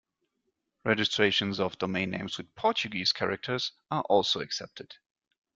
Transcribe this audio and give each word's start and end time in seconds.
Registrations 0.83 1.59
of 1.59 1.77
domain 1.77 2.09
names 2.09 2.39
with 2.39 2.55
Portuguese 2.55 3.13
characters 3.13 3.73
are 3.91 4.01
also 4.09 4.39
accepted. 4.39 4.95